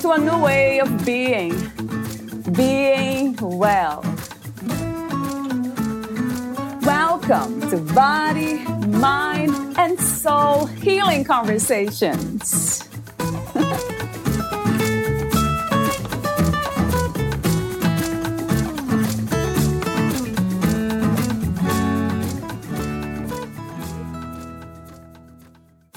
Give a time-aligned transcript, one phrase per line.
[0.00, 1.50] to a new way of being,
[2.52, 4.02] being well.
[6.82, 12.88] Welcome to Body, Mind, and Soul Healing Conversations.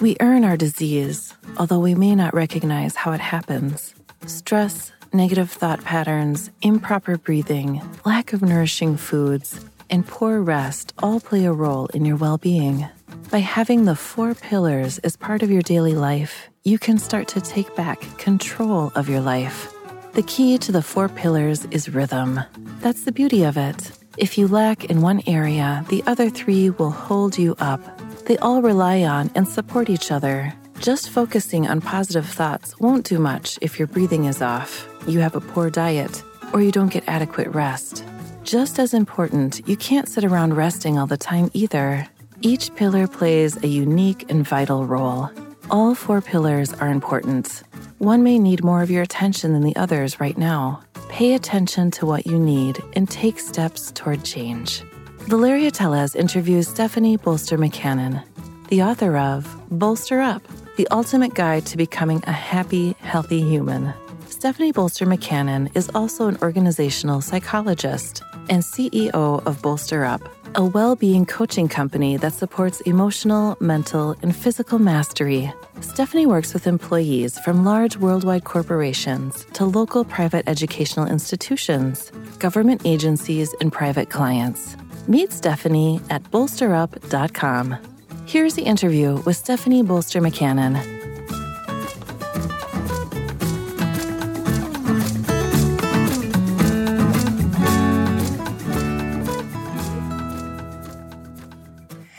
[0.01, 3.93] We earn our disease, although we may not recognize how it happens.
[4.25, 11.45] Stress, negative thought patterns, improper breathing, lack of nourishing foods, and poor rest all play
[11.45, 12.87] a role in your well being.
[13.31, 17.41] By having the four pillars as part of your daily life, you can start to
[17.41, 19.73] take back control of your life.
[20.13, 22.39] The key to the four pillars is rhythm.
[22.79, 23.91] That's the beauty of it.
[24.17, 27.81] If you lack in one area, the other three will hold you up
[28.25, 30.53] they all rely on and support each other.
[30.83, 35.33] Just focusing on positive thoughts won't do much if your breathing is off, you have
[35.33, 38.03] a poor diet, or you don't get adequate rest.
[38.43, 42.05] Just as important, you can't sit around resting all the time either.
[42.41, 45.31] Each pillar plays a unique and vital role.
[45.71, 47.63] All four pillars are important.
[47.99, 50.81] One may need more of your attention than the others right now.
[51.07, 54.83] Pay attention to what you need and take steps toward change.
[55.29, 58.21] Valeria Teles interviews Stephanie Bolster McCannon,
[58.67, 63.93] the author of Bolster Up, the ultimate guide to becoming a happy, healthy human.
[64.27, 69.13] Stephanie Bolster McCannon is also an organizational psychologist and CEO
[69.45, 70.21] of Bolster Up,
[70.55, 75.53] a well being coaching company that supports emotional, mental, and physical mastery.
[75.81, 83.53] Stephanie works with employees from large worldwide corporations to local private educational institutions, government agencies,
[83.61, 84.75] and private clients.
[85.07, 87.92] Meet Stephanie at bolsterup.com.
[88.25, 90.81] Here's the interview with Stephanie Bolster McCannon.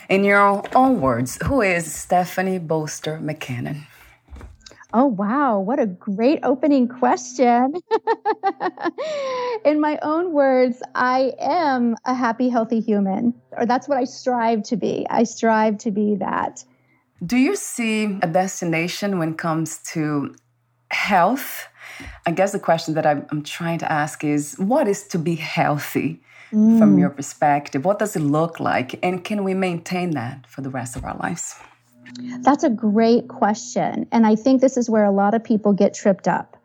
[0.08, 3.86] In your own words, who is Stephanie Bolster McCannon?
[4.96, 5.58] Oh, wow.
[5.58, 7.74] What a great opening question.
[9.64, 14.62] In my own words, I am a happy, healthy human, or that's what I strive
[14.64, 15.04] to be.
[15.10, 16.64] I strive to be that.
[17.26, 20.32] Do you see a destination when it comes to
[20.92, 21.66] health?
[22.24, 25.34] I guess the question that I'm, I'm trying to ask is what is to be
[25.34, 26.22] healthy
[26.52, 26.78] mm.
[26.78, 27.84] from your perspective?
[27.84, 29.04] What does it look like?
[29.04, 31.56] And can we maintain that for the rest of our lives?
[32.42, 34.06] That's a great question.
[34.12, 36.56] And I think this is where a lot of people get tripped up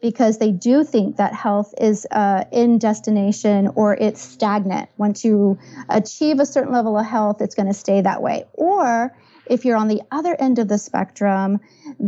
[0.00, 4.90] because they do think that health is uh, in destination or it's stagnant.
[4.98, 8.44] Once you achieve a certain level of health, it's going to stay that way.
[8.52, 9.16] Or
[9.46, 11.60] if you're on the other end of the spectrum,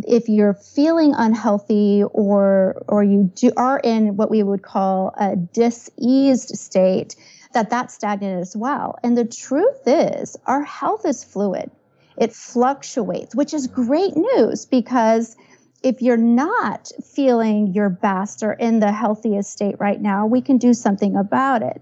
[0.07, 5.37] if you're feeling unhealthy or or you do, are in what we would call a
[5.37, 7.17] diseased state,
[7.53, 8.99] that that's stagnant as well.
[9.03, 11.71] And the truth is, our health is fluid
[12.19, 13.84] it fluctuates, which is mm-hmm.
[13.84, 15.37] great news because
[15.82, 20.59] if you're not feeling your best or in the healthiest state right now, we can
[20.59, 21.81] do something about it.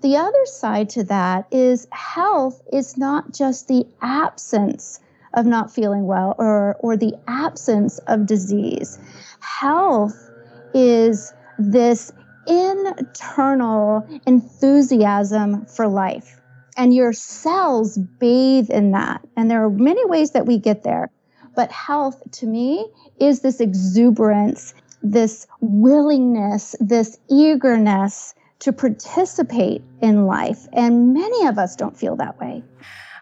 [0.00, 5.00] The other side to that is health is not just the absence
[5.34, 8.98] of not feeling well or, or the absence of disease.
[9.40, 10.30] Health
[10.74, 12.12] is this
[12.46, 16.40] internal enthusiasm for life
[16.78, 19.20] and your cells bathe in that.
[19.36, 21.10] And there are many ways that we get there.
[21.56, 22.88] But health to me
[23.18, 30.68] is this exuberance, this willingness, this eagerness to participate in life.
[30.72, 32.62] And many of us don't feel that way.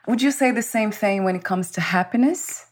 [0.07, 2.67] Would you say the same thing when it comes to happiness?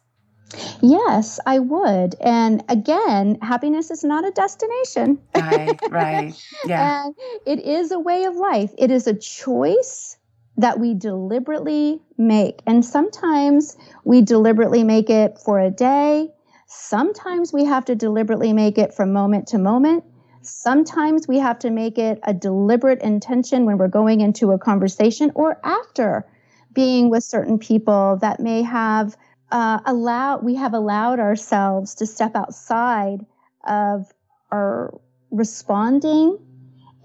[0.82, 2.14] Yes, I would.
[2.20, 5.19] And again, happiness is not a destination.
[5.35, 6.47] Right, right.
[6.67, 7.06] Yeah.
[7.06, 7.14] and
[7.47, 8.70] it is a way of life.
[8.79, 10.17] It is a choice
[10.56, 12.62] that we deliberately make.
[12.67, 16.29] And sometimes we deliberately make it for a day.
[16.67, 20.05] Sometimes we have to deliberately make it from moment to moment.
[20.43, 25.33] Sometimes we have to make it a deliberate intention when we're going into a conversation
[25.35, 26.27] or after
[26.73, 29.17] being with certain people that may have
[29.50, 33.25] uh, allowed, we have allowed ourselves to step outside
[33.67, 34.12] of
[34.50, 35.00] our
[35.31, 36.39] responding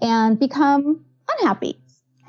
[0.02, 1.04] and become
[1.38, 1.79] unhappy.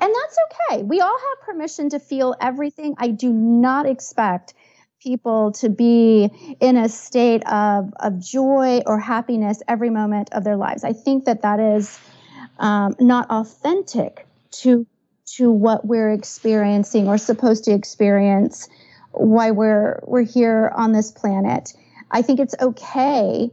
[0.02, 0.82] And that's okay.
[0.82, 2.96] We all have permission to feel everything.
[2.98, 4.52] I do not expect
[5.00, 6.28] people to be
[6.58, 10.82] in a state of, of joy or happiness every moment of their lives.
[10.82, 12.00] I think that that is
[12.58, 14.26] um, not authentic
[14.62, 14.86] to
[15.36, 18.68] to what we're experiencing or supposed to experience
[19.12, 21.74] why we're we're here on this planet.
[22.10, 23.50] I think it's okay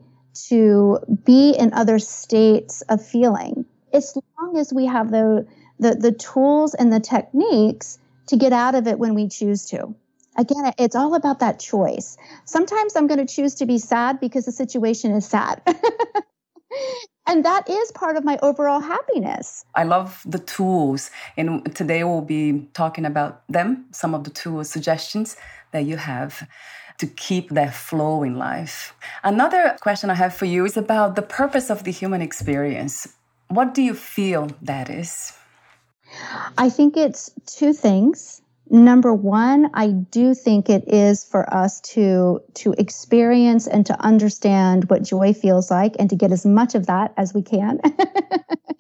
[0.48, 5.46] to be in other states of feeling as long as we have the
[5.80, 7.98] the, the tools and the techniques
[8.28, 9.96] to get out of it when we choose to.
[10.38, 12.18] Again, it's all about that choice.
[12.46, 15.62] Sometimes I'm going to choose to be sad because the situation is sad.
[17.28, 19.66] and that is part of my overall happiness.
[19.76, 24.70] I love the tools, and today we'll be talking about them, some of the tools,
[24.70, 25.36] suggestions
[25.72, 26.48] that you have
[27.00, 28.94] to keep that flow in life.
[29.24, 33.08] Another question I have for you is about the purpose of the human experience.
[33.48, 35.34] What do you feel that is?
[36.58, 38.42] I think it's two things.
[38.72, 44.90] Number one, I do think it is for us to to experience and to understand
[44.90, 47.80] what joy feels like and to get as much of that as we can.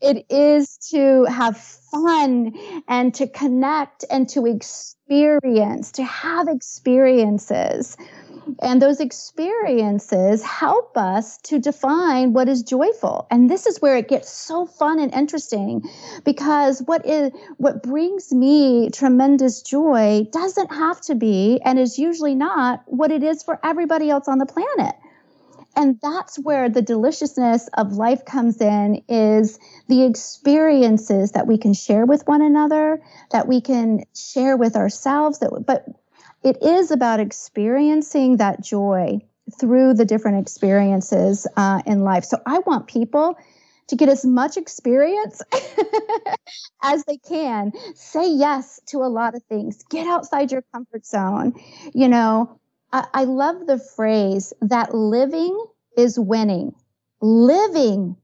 [0.00, 2.54] it is to have fun
[2.88, 7.96] and to connect and to experience, to have experiences.
[8.62, 13.26] And those experiences help us to define what is joyful.
[13.30, 15.82] And this is where it gets so fun and interesting
[16.24, 22.34] because what is what brings me tremendous joy doesn't have to be and is usually
[22.34, 24.94] not what it is for everybody else on the planet.
[25.74, 29.58] And that's where the deliciousness of life comes in is
[29.88, 35.40] the experiences that we can share with one another, that we can share with ourselves,
[35.40, 35.84] that but
[36.46, 39.18] it is about experiencing that joy
[39.58, 42.24] through the different experiences uh, in life.
[42.24, 43.36] So I want people
[43.88, 45.42] to get as much experience
[46.82, 47.72] as they can.
[47.96, 49.82] Say yes to a lot of things.
[49.90, 51.54] Get outside your comfort zone.
[51.92, 52.60] You know,
[52.92, 55.58] I, I love the phrase that living
[55.96, 56.76] is winning.
[57.20, 58.16] Living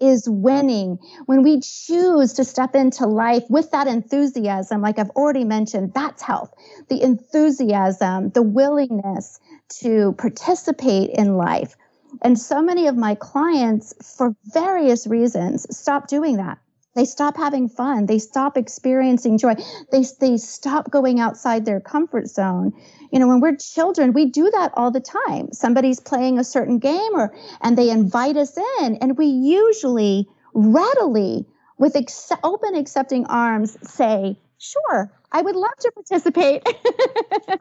[0.00, 0.98] is winning.
[1.26, 6.22] When we choose to step into life with that enthusiasm, like I've already mentioned, that's
[6.22, 6.52] health.
[6.88, 9.38] The enthusiasm, the willingness
[9.80, 11.76] to participate in life.
[12.22, 16.58] And so many of my clients, for various reasons, stop doing that.
[16.96, 18.06] They stop having fun.
[18.06, 19.54] They stop experiencing joy.
[19.92, 22.72] They, they stop going outside their comfort zone.
[23.12, 25.52] You know, when we're children, we do that all the time.
[25.52, 31.44] Somebody's playing a certain game or, and they invite us in and we usually readily
[31.78, 36.66] with ex- open accepting arms say, sure, I would love to participate.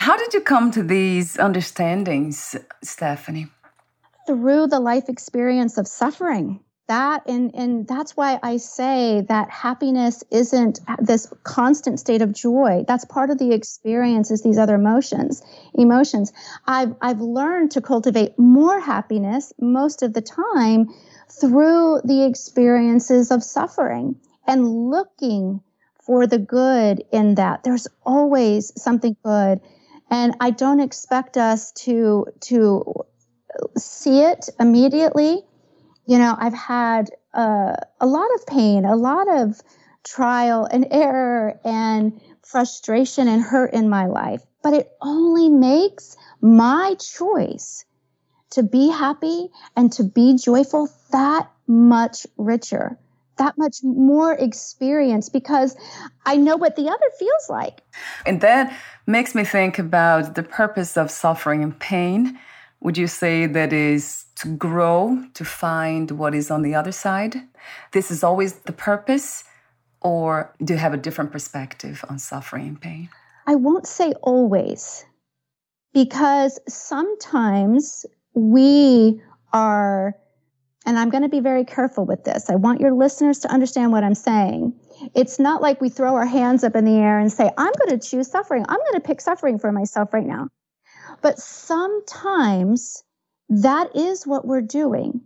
[0.00, 3.46] How did you come to these understandings, Stephanie?
[4.26, 6.58] Through the life experience of suffering
[6.92, 12.84] that and and that's why i say that happiness isn't this constant state of joy.
[12.86, 15.42] That's part of the experience is these other emotions
[15.74, 16.32] emotions.
[16.66, 20.88] I've i've learned to cultivate more happiness most of the time
[21.40, 24.16] through the experiences of suffering
[24.46, 25.62] and looking
[26.06, 27.64] for the good in that.
[27.64, 29.60] There's always something good
[30.10, 32.84] and i don't expect us to to
[33.78, 35.42] see it immediately
[36.06, 39.60] you know, I've had uh, a lot of pain, a lot of
[40.04, 46.94] trial and error and frustration and hurt in my life, but it only makes my
[46.98, 47.84] choice
[48.50, 52.98] to be happy and to be joyful that much richer,
[53.38, 55.76] that much more experience because
[56.26, 57.80] I know what the other feels like.
[58.26, 62.38] And that makes me think about the purpose of suffering and pain.
[62.82, 67.36] Would you say that is to grow, to find what is on the other side?
[67.92, 69.44] This is always the purpose,
[70.00, 73.08] or do you have a different perspective on suffering and pain?
[73.46, 75.04] I won't say always,
[75.94, 79.20] because sometimes we
[79.52, 80.16] are,
[80.84, 82.50] and I'm going to be very careful with this.
[82.50, 84.74] I want your listeners to understand what I'm saying.
[85.14, 87.96] It's not like we throw our hands up in the air and say, I'm going
[87.96, 88.64] to choose suffering.
[88.68, 90.48] I'm going to pick suffering for myself right now.
[91.22, 93.04] But sometimes
[93.48, 95.22] that is what we're doing.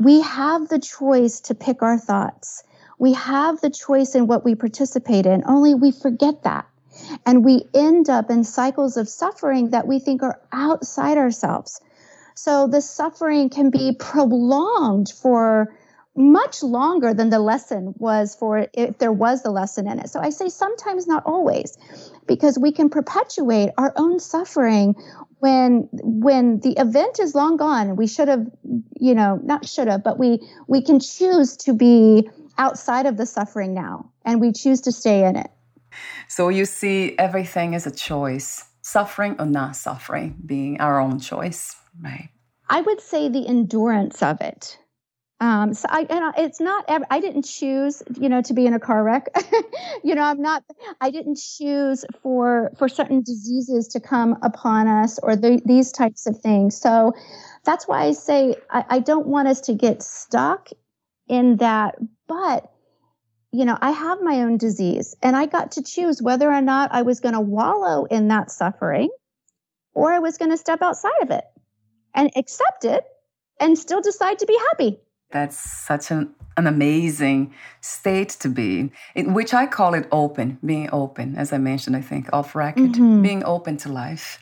[0.00, 2.62] We have the choice to pick our thoughts.
[2.98, 6.66] We have the choice in what we participate in, only we forget that.
[7.24, 11.80] And we end up in cycles of suffering that we think are outside ourselves.
[12.34, 15.74] So the suffering can be prolonged for
[16.16, 20.08] much longer than the lesson was for if there was a lesson in it.
[20.08, 21.76] So I say sometimes, not always,
[22.26, 24.94] because we can perpetuate our own suffering
[25.38, 27.96] when when the event is long gone.
[27.96, 28.46] We should have,
[28.98, 32.28] you know, not should have, but we we can choose to be
[32.58, 35.50] outside of the suffering now, and we choose to stay in it.
[36.28, 41.76] So you see everything is a choice, suffering or not suffering being our own choice,
[42.02, 42.30] right?
[42.68, 44.78] I would say the endurance of it
[45.38, 48.80] um, so I, and it's not, I didn't choose, you know, to be in a
[48.80, 49.26] car wreck.
[50.04, 50.64] you know, I'm not,
[51.00, 56.26] I didn't choose for, for certain diseases to come upon us or the, these types
[56.26, 56.80] of things.
[56.80, 57.12] So
[57.64, 60.70] that's why I say I, I don't want us to get stuck
[61.28, 62.72] in that, but
[63.52, 66.92] you know, I have my own disease and I got to choose whether or not
[66.92, 69.10] I was going to wallow in that suffering
[69.94, 71.44] or I was going to step outside of it
[72.14, 73.04] and accept it
[73.60, 74.98] and still decide to be happy.
[75.36, 75.58] That's
[75.90, 77.52] such an, an amazing
[77.82, 82.00] state to be in, which I call it open, being open, as I mentioned, I
[82.00, 83.20] think, off record, mm-hmm.
[83.20, 84.38] being open to life.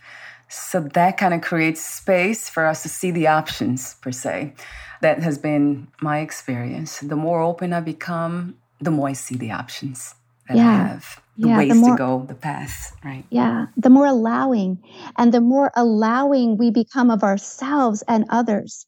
[0.48, 4.54] So that kind of creates space for us to see the options, per se.
[5.00, 7.00] That has been my experience.
[7.00, 8.34] The more open I become,
[8.80, 10.14] the more I see the options
[10.46, 10.68] that yeah.
[10.68, 13.24] I have, the yeah, ways the more, to go, the path, right?
[13.30, 14.78] Yeah, the more allowing,
[15.18, 18.86] and the more allowing we become of ourselves and others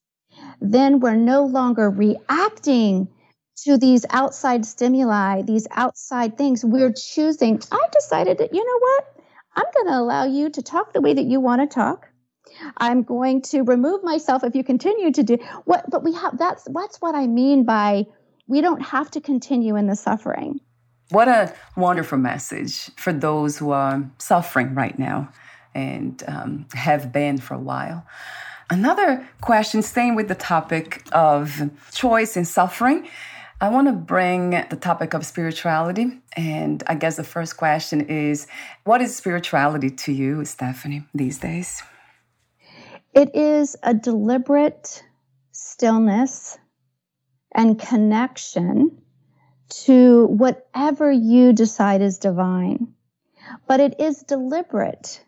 [0.60, 3.08] then we're no longer reacting
[3.64, 6.64] to these outside stimuli, these outside things.
[6.64, 7.60] We're choosing.
[7.72, 9.04] I decided that, you know what?
[9.56, 12.08] I'm going to allow you to talk the way that you want to talk.
[12.76, 16.66] I'm going to remove myself if you continue to do what, but we have that's
[16.72, 18.06] that's what I mean by
[18.46, 20.60] we don't have to continue in the suffering.
[21.10, 25.30] What a wonderful message for those who are suffering right now
[25.74, 28.06] and um, have been for a while.
[28.68, 33.08] Another question, staying with the topic of choice and suffering,
[33.60, 36.20] I want to bring the topic of spirituality.
[36.36, 38.46] And I guess the first question is
[38.84, 41.82] what is spirituality to you, Stephanie, these days?
[43.14, 45.02] It is a deliberate
[45.52, 46.58] stillness
[47.54, 49.00] and connection
[49.68, 52.94] to whatever you decide is divine.
[53.66, 55.24] But it is deliberate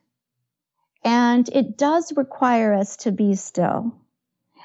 [1.05, 3.95] and it does require us to be still.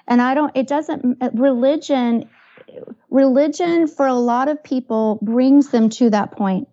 [0.08, 2.30] And I don't, it doesn't, religion,
[3.10, 6.68] religion for a lot of people brings them to that point.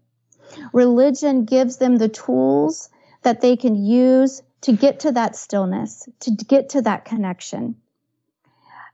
[0.72, 2.88] Religion gives them the tools
[3.22, 7.76] that they can use to get to that stillness, to get to that connection.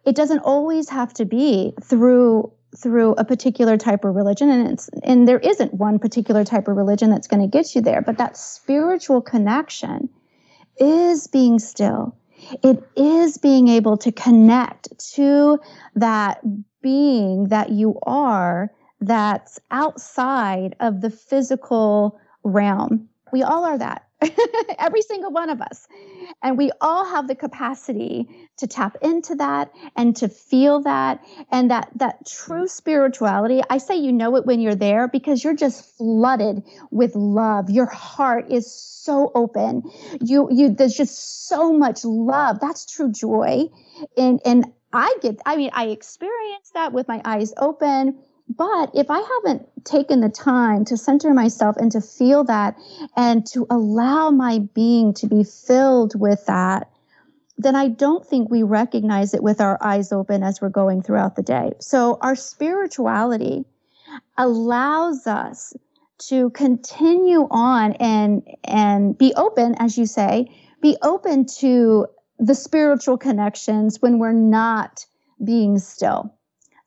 [0.04, 4.90] It doesn't always have to be through through a particular type of religion and it's
[5.02, 8.18] and there isn't one particular type of religion that's going to get you there but
[8.18, 10.10] that spiritual connection
[10.78, 12.16] is being still.
[12.62, 15.58] It is being able to connect to
[15.94, 16.40] that
[16.82, 23.08] being that you are that's outside of the physical realm.
[23.32, 24.05] We all are that.
[24.78, 25.86] every single one of us.
[26.42, 31.70] And we all have the capacity to tap into that and to feel that and
[31.70, 33.62] that that true spirituality.
[33.68, 37.70] I say you know it when you're there because you're just flooded with love.
[37.70, 39.82] Your heart is so open.
[40.20, 42.58] You you there's just so much love.
[42.60, 43.66] That's true joy.
[44.16, 49.10] And and I get I mean I experience that with my eyes open but if
[49.10, 52.76] I haven't taken the time to center myself and to feel that
[53.16, 56.90] and to allow my being to be filled with that,
[57.58, 61.36] then I don't think we recognize it with our eyes open as we're going throughout
[61.36, 61.72] the day.
[61.80, 63.64] So our spirituality
[64.36, 65.74] allows us
[66.18, 70.46] to continue on and and be open as you say
[70.80, 72.06] be open to
[72.38, 75.04] the spiritual connections when we're not
[75.44, 76.34] being still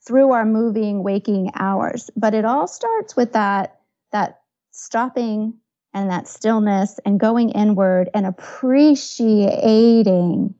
[0.09, 2.09] through our moving waking hours.
[2.17, 3.79] But it all starts with that
[4.11, 5.59] that stopping
[5.93, 10.55] and that stillness and going inward and appreciating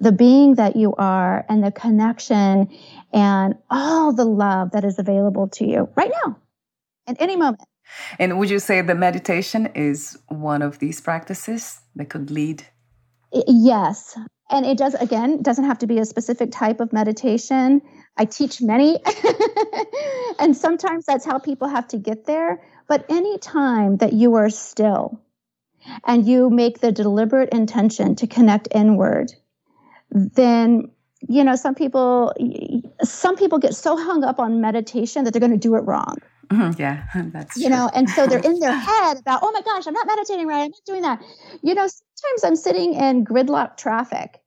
[0.00, 2.68] the being that you are and the connection
[3.10, 6.36] and all the love that is available to you right now
[7.06, 7.62] at any moment.
[8.18, 12.66] And would you say that meditation is one of these practices that could lead?
[13.32, 14.14] Yes
[14.50, 17.82] and it does again doesn't have to be a specific type of meditation
[18.16, 19.00] I teach many,
[20.38, 22.62] and sometimes that's how people have to get there.
[22.86, 25.20] But any time that you are still
[26.06, 29.32] and you make the deliberate intention to connect inward,
[30.10, 30.90] then
[31.28, 32.32] you know some people
[33.02, 36.16] some people get so hung up on meditation that they're going to do it wrong.
[36.50, 37.76] Mm-hmm, yeah, that's you true.
[37.76, 40.62] know, and so they're in their head about, oh my gosh, I'm not meditating right,
[40.64, 41.22] I'm not doing that.
[41.62, 44.40] You know, sometimes I'm sitting in gridlock traffic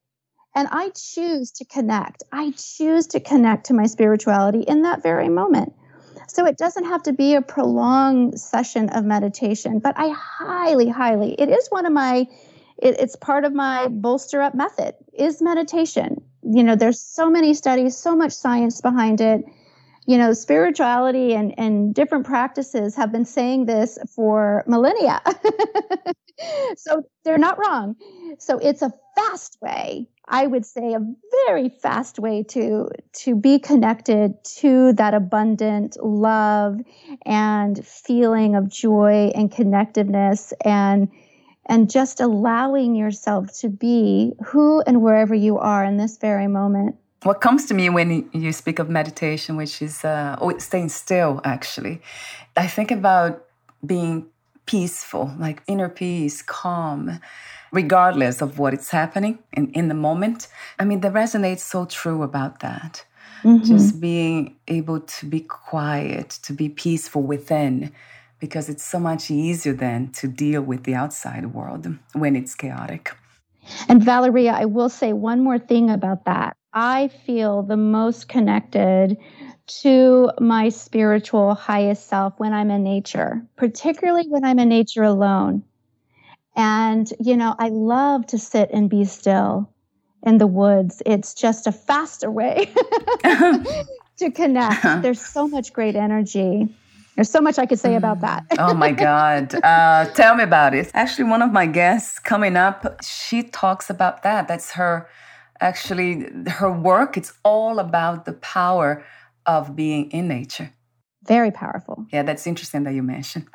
[0.54, 2.24] And I choose to connect.
[2.32, 5.74] I choose to connect to my spirituality in that very moment.
[6.28, 11.34] So it doesn't have to be a prolonged session of meditation, but I highly, highly,
[11.34, 12.26] it is one of my,
[12.78, 16.22] it, it's part of my bolster up method is meditation.
[16.50, 19.44] You know, there's so many studies, so much science behind it
[20.08, 25.20] you know, spirituality and, and different practices have been saying this for millennia.
[26.78, 27.94] so they're not wrong.
[28.38, 31.00] So it's a fast way, I would say a
[31.46, 32.88] very fast way to
[33.24, 36.78] to be connected to that abundant love
[37.26, 41.08] and feeling of joy and connectiveness and
[41.68, 46.96] and just allowing yourself to be who and wherever you are in this very moment
[47.22, 51.40] what comes to me when you speak of meditation, which is uh, oh, staying still,
[51.44, 52.00] actually,
[52.56, 53.44] I think about
[53.84, 54.26] being
[54.66, 57.18] peaceful, like inner peace, calm,
[57.72, 60.48] regardless of what is happening in, in the moment.
[60.78, 63.04] I mean, that resonates so true about that.
[63.42, 63.64] Mm-hmm.
[63.64, 67.92] Just being able to be quiet, to be peaceful within,
[68.40, 73.14] because it's so much easier then to deal with the outside world when it's chaotic.
[73.88, 76.56] And Valeria, I will say one more thing about that.
[76.72, 79.16] I feel the most connected
[79.82, 85.62] to my spiritual highest self when I'm in nature, particularly when I'm in nature alone.
[86.56, 89.70] And, you know, I love to sit and be still
[90.24, 91.02] in the woods.
[91.06, 92.72] It's just a faster way
[93.22, 94.84] to connect.
[94.84, 95.00] Uh-huh.
[95.00, 96.68] There's so much great energy.
[97.18, 98.46] There's so much I could say about that.
[98.60, 99.52] oh my God.
[99.52, 100.88] Uh, tell me about it.
[100.94, 104.46] Actually, one of my guests coming up, she talks about that.
[104.46, 105.08] That's her
[105.60, 109.04] actually her work it's all about the power
[109.46, 110.72] of being in nature
[111.24, 113.46] very powerful yeah that's interesting that you mentioned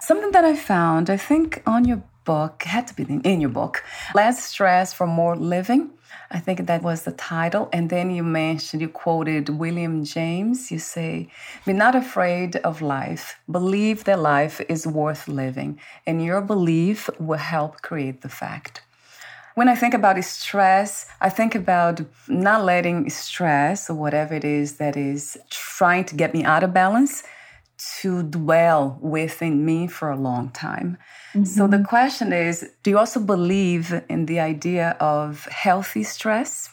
[0.00, 3.84] something that i found i think on your book had to be in your book
[4.14, 5.90] less stress for more living
[6.30, 7.68] i think that was the title.
[7.72, 10.70] And then you mentioned you quoted william james.
[10.70, 11.28] You say
[11.66, 13.38] be not afraid of life.
[13.50, 18.82] Believe that life is worth living and your belief will help create the fact.
[19.54, 24.76] When I think about stress, I think about not letting stress or whatever it is
[24.76, 27.22] that is trying to get me out of balance
[28.00, 30.98] to dwell within me for a long time.
[31.34, 31.44] Mm-hmm.
[31.44, 36.70] So the question is do you also believe in the idea of healthy stress?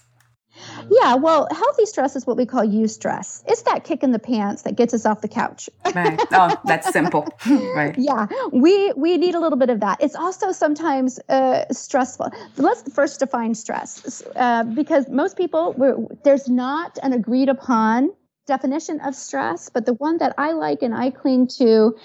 [0.89, 3.43] Yeah, well, healthy stress is what we call eustress.
[3.47, 5.69] It's that kick in the pants that gets us off the couch.
[5.95, 6.19] right.
[6.31, 7.27] Oh, that's simple.
[7.75, 7.97] right.
[7.97, 10.01] Yeah, we we need a little bit of that.
[10.01, 12.31] It's also sometimes uh, stressful.
[12.57, 18.11] Let's first define stress, uh, because most people there's not an agreed upon
[18.49, 21.95] definition of stress, but the one that I like and I cling to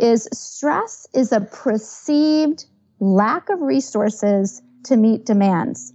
[0.00, 2.66] is stress is a perceived
[3.00, 5.94] lack of resources to meet demands.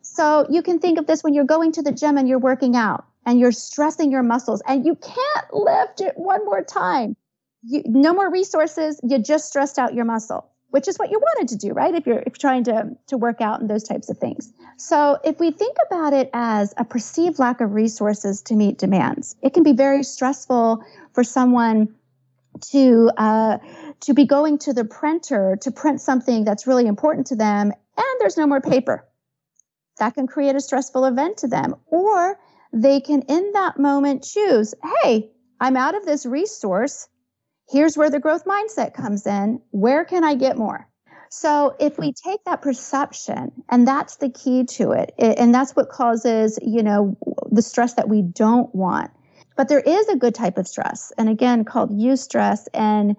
[0.00, 2.76] So you can think of this when you're going to the gym and you're working
[2.76, 7.14] out and you're stressing your muscles and you can't lift it one more time.
[7.62, 9.00] You, no more resources.
[9.02, 11.94] You just stressed out your muscle, which is what you wanted to do, right?
[11.94, 14.52] If you're, if you're trying to, to work out and those types of things.
[14.76, 19.36] So if we think about it as a perceived lack of resources to meet demands,
[19.42, 21.94] it can be very stressful for someone
[22.72, 23.58] to, uh,
[24.00, 28.20] to be going to the printer to print something that's really important to them and
[28.20, 29.06] there's no more paper
[29.98, 31.76] that can create a stressful event to them.
[31.86, 32.38] Or
[32.72, 35.30] they can, in that moment, choose hey,
[35.60, 37.08] I'm out of this resource.
[37.72, 39.60] Here's where the growth mindset comes in.
[39.70, 40.86] Where can I get more?
[41.30, 45.88] So if we take that perception, and that's the key to it, and that's what
[45.88, 47.16] causes, you know,
[47.50, 49.10] the stress that we don't want.
[49.56, 52.68] But there is a good type of stress, and again, called eustress.
[52.74, 53.16] And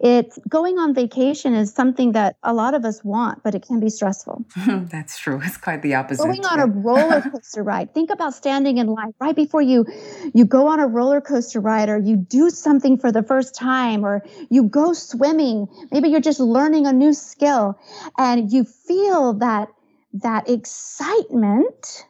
[0.00, 3.80] it's going on vacation is something that a lot of us want, but it can
[3.80, 4.44] be stressful.
[4.66, 5.40] That's true.
[5.42, 6.22] It's quite the opposite.
[6.22, 7.94] Going on a roller coaster ride.
[7.94, 9.86] Think about standing in line right before you
[10.34, 14.04] you go on a roller coaster ride or you do something for the first time
[14.04, 15.66] or you go swimming.
[15.90, 17.78] Maybe you're just learning a new skill
[18.16, 19.68] and you feel that
[20.12, 22.06] that excitement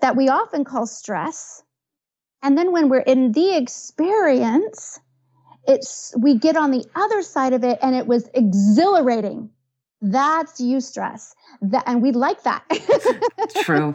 [0.00, 1.62] that we often call stress.
[2.42, 5.00] And then when we're in the experience,
[5.68, 9.50] it's we get on the other side of it and it was exhilarating.
[10.02, 11.34] That's eustress.
[11.62, 12.62] That and we like that.
[13.62, 13.94] True.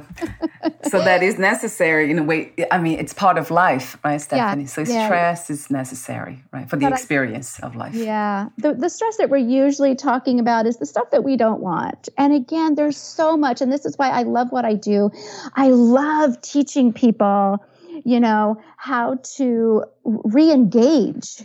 [0.89, 4.63] So that is necessary in a way i mean it's part of life right stephanie?
[4.63, 5.05] Yeah, so yeah.
[5.05, 7.93] stress is necessary right for the but experience I, of life.
[7.93, 8.49] Yeah.
[8.57, 12.09] The, the stress that we're usually talking about is the stuff that we don't want.
[12.17, 15.11] And again there's so much and this is why i love what i do.
[15.55, 17.63] I love teaching people
[18.03, 21.43] you know how to re-engage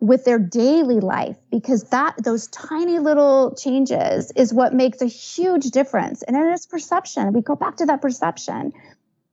[0.00, 5.70] with their daily life because that those tiny little changes is what makes a huge
[5.70, 6.22] difference.
[6.22, 7.32] And it is perception.
[7.32, 8.72] We go back to that perception.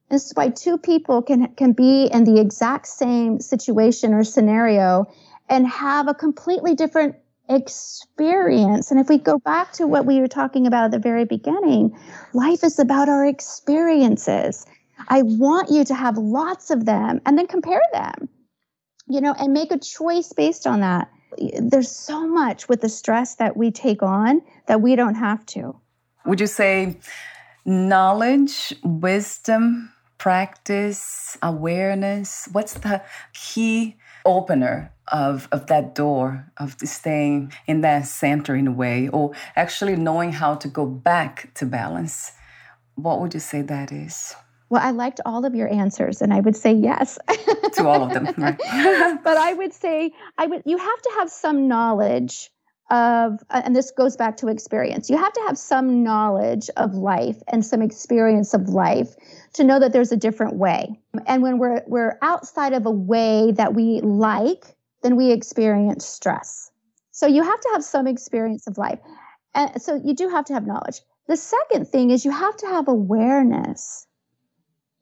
[0.10, 5.06] This is why two people can can be in the exact same situation or scenario
[5.50, 7.16] and have a completely different
[7.50, 8.90] experience.
[8.90, 11.98] And if we go back to what we were talking about at the very beginning
[12.34, 14.66] life is about our experiences.
[15.10, 18.30] I want you to have lots of them and then compare them
[19.08, 21.10] you know, and make a choice based on that.
[21.60, 25.76] There's so much with the stress that we take on that we don't have to.
[26.26, 26.98] Would you say
[27.66, 32.48] knowledge, wisdom, practice, awareness?
[32.52, 33.02] What's the
[33.34, 39.34] key opener of, of that door of staying in that center in a way, or
[39.56, 42.32] actually knowing how to go back to balance?
[42.96, 44.36] What would you say that is?
[44.74, 47.20] Well, I liked all of your answers, and I would say yes
[47.74, 48.26] to all of them.
[48.40, 48.58] Right?
[49.24, 50.64] but I would say I would.
[50.66, 52.50] You have to have some knowledge
[52.90, 55.12] of, uh, and this goes back to experience.
[55.12, 59.14] You have to have some knowledge of life and some experience of life
[59.54, 61.00] to know that there's a different way.
[61.28, 66.72] And when we're we're outside of a way that we like, then we experience stress.
[67.12, 68.98] So you have to have some experience of life,
[69.54, 71.00] and so you do have to have knowledge.
[71.28, 74.08] The second thing is you have to have awareness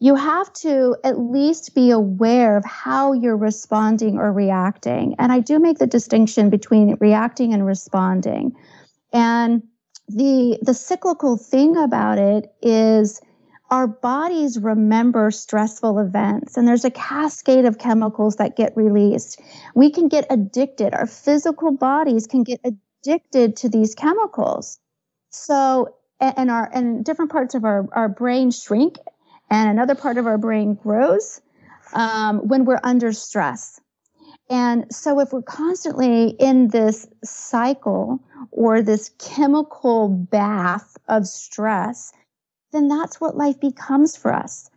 [0.02, 5.16] you have to at least be aware of how you're responding or reacting.
[5.20, 8.56] And I do make the distinction between reacting and responding.
[9.14, 9.62] And
[10.08, 13.22] the the cyclical thing about it is
[13.70, 19.40] our bodies remember stressful events and there's a cascade of chemicals that get released.
[19.76, 20.96] We can get addicted.
[20.96, 24.80] Our physical bodies can get addicted to these chemicals.
[25.30, 28.98] So and our and different parts of our, our brain shrink
[29.52, 31.42] and another part of our brain grows
[31.94, 33.80] um, when we're under stress.
[34.50, 38.20] And so, if we're constantly in this cycle
[38.52, 42.12] or this chemical bath of stress,
[42.72, 44.70] then that's what life becomes for us.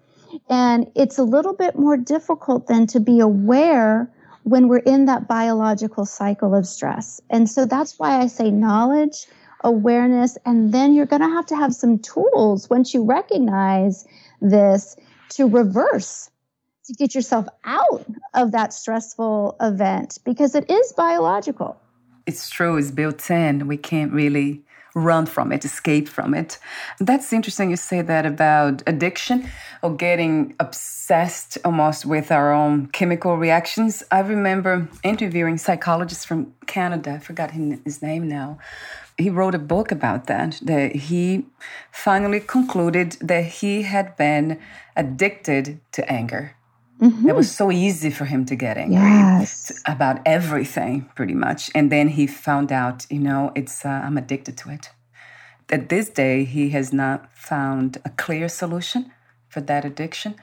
[0.50, 4.10] And it's a little bit more difficult than to be aware
[4.42, 7.20] when we're in that biological cycle of stress.
[7.30, 9.26] And so that's why I say knowledge,
[9.62, 14.04] awareness, and then you're going to have to have some tools once you recognize
[14.40, 14.97] this
[15.31, 16.31] to reverse
[16.85, 21.81] to get yourself out of that stressful event because it is biological.
[22.27, 23.66] It's true, it's built in.
[23.66, 26.59] We can't really run from it, escape from it.
[27.01, 29.51] That's interesting you say that about addiction
[29.83, 34.05] or getting obsessed almost with our own chemical reactions.
[34.12, 38.59] I remember interviewing psychologists from Canada, I forgot his name now,
[39.16, 40.59] he wrote a book about that.
[40.62, 41.46] That he
[41.92, 44.61] finally concluded that he had been
[44.96, 46.57] addicted to anger.
[47.00, 47.29] Mm-hmm.
[47.29, 49.83] It was so easy for him to get angry yes.
[49.85, 51.70] about everything, pretty much.
[51.74, 54.90] And then he found out, you know, it's uh, I'm addicted to it.
[55.70, 59.12] At this day, he has not found a clear solution
[59.48, 60.37] for that addiction.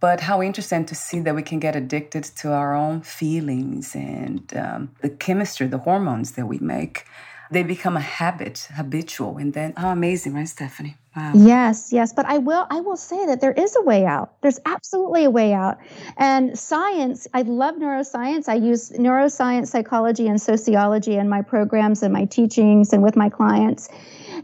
[0.00, 4.54] But how interesting to see that we can get addicted to our own feelings and
[4.54, 7.06] um, the chemistry, the hormones that we make
[7.54, 10.96] they become a habit, habitual, and then how amazing, right, Stephanie?
[11.16, 11.32] Wow.
[11.36, 14.40] Yes, yes, but I will I will say that there is a way out.
[14.40, 15.78] There's absolutely a way out.
[16.16, 18.48] And science, I love neuroscience.
[18.48, 23.28] I use neuroscience, psychology, and sociology in my programs and my teachings and with my
[23.28, 23.88] clients.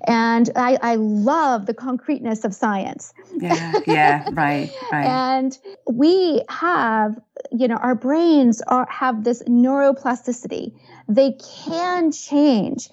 [0.06, 3.12] And I, I love the concreteness of science.
[3.36, 5.06] Yeah, yeah, right, right.
[5.06, 5.58] and
[5.90, 7.20] we have,
[7.50, 10.72] you know, our brains are have this neuroplasticity.
[11.08, 12.88] They can change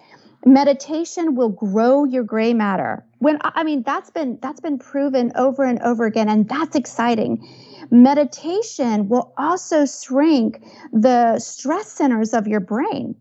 [0.47, 5.63] meditation will grow your gray matter when i mean that's been that's been proven over
[5.63, 7.45] and over again and that's exciting
[7.91, 13.13] meditation will also shrink the stress centers of your brain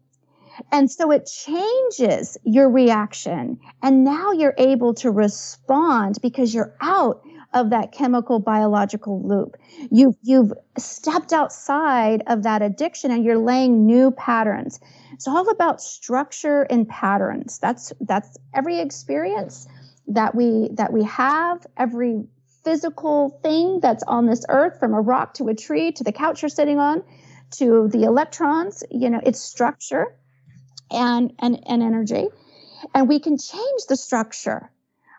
[0.70, 7.22] and so it changes your reaction and now you're able to respond because you're out
[7.56, 9.56] of that chemical biological loop.
[9.90, 14.78] You've, you've stepped outside of that addiction and you're laying new patterns.
[15.16, 17.58] It's all about structure and patterns.
[17.58, 19.66] That's, that's every experience
[20.08, 22.24] that we, that we have, every
[22.62, 26.42] physical thing that's on this earth from a rock to a tree to the couch
[26.42, 27.02] you're sitting on
[27.52, 30.14] to the electrons, you know, it's structure
[30.90, 32.28] and, and, and energy.
[32.94, 34.70] And we can change the structure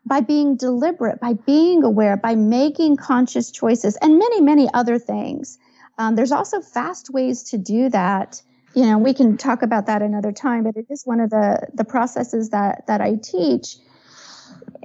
[0.06, 5.58] by being deliberate, by being aware, by making conscious choices, and many, many other things.
[5.98, 8.44] Um, there's also fast ways to do that.
[8.78, 11.68] You know, we can talk about that another time, but it is one of the
[11.74, 13.78] the processes that that I teach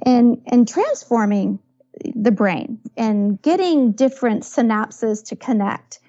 [0.03, 1.59] in in transforming
[2.15, 5.99] the brain and getting different synapses to connect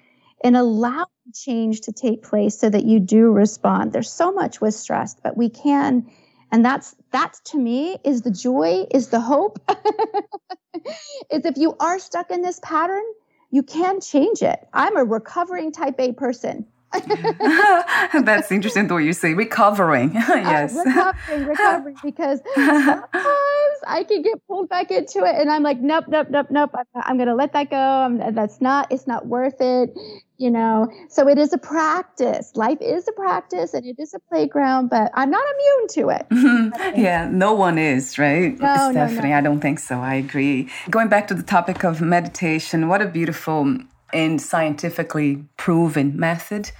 [0.43, 3.93] and allow change to take place so that you do respond.
[3.93, 6.09] There's so much with stress, but we can
[6.51, 9.59] and that's that to me is the joy, is the hope.
[11.29, 13.03] is if you are stuck in this pattern,
[13.51, 14.67] you can change it.
[14.73, 16.65] I'm a recovering type A person.
[18.23, 20.13] That's interesting the way you say recovering.
[20.13, 20.75] yes.
[20.75, 25.79] Uh, recovering, recovering, because sometimes I can get pulled back into it and I'm like,
[25.79, 26.71] nope, nope, nope, nope.
[26.73, 27.77] I'm, I'm going to let that go.
[27.77, 29.93] I'm, that's not, it's not worth it.
[30.37, 32.51] You know, so it is a practice.
[32.55, 36.97] Life is a practice and it is a playground, but I'm not immune to it.
[36.97, 38.59] yeah, no one is, right?
[38.59, 39.37] No, Stephanie, no, no.
[39.37, 39.99] I don't think so.
[39.99, 40.69] I agree.
[40.89, 43.77] Going back to the topic of meditation, what a beautiful
[44.15, 46.71] and scientifically proven method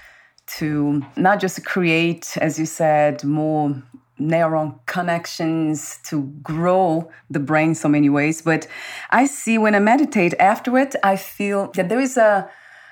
[0.47, 3.83] to not just create, as you said, more
[4.19, 8.65] neuron connections to grow the brain so many ways but
[9.09, 12.49] i see when i meditate after it i feel that there is a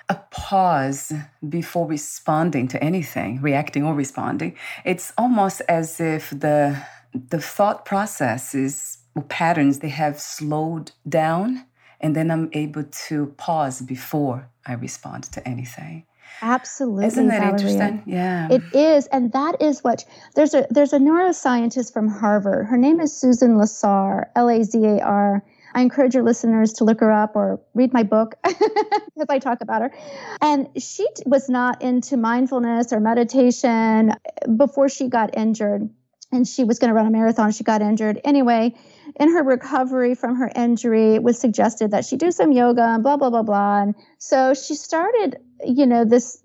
[0.10, 1.14] a pause
[1.48, 4.56] before responding to anything reacting or responding.
[4.86, 6.78] It's almost as if the
[7.14, 11.66] the thought processes or patterns they have slowed down
[12.04, 16.06] and then i'm able to pause before i respond to anything
[16.42, 17.06] Absolutely.
[17.06, 17.52] Isn't that Valeria.
[17.56, 18.04] interesting?
[18.06, 18.48] Yeah.
[18.52, 19.08] It is.
[19.08, 20.04] And that is what
[20.36, 22.66] there's a there's a neuroscientist from Harvard.
[22.66, 25.44] Her name is Susan Lazar, L-A-Z-A-R.
[25.76, 29.62] I encourage your listeners to look her up or read my book because I talk
[29.62, 29.92] about her.
[30.42, 34.14] And she was not into mindfulness or meditation
[34.56, 35.90] before she got injured.
[36.32, 37.52] And she was going to run a marathon.
[37.52, 38.20] She got injured.
[38.24, 38.76] Anyway,
[39.16, 43.04] in her recovery from her injury, it was suggested that she do some yoga and
[43.04, 43.82] blah, blah, blah, blah.
[43.82, 46.40] And so she started, you know, this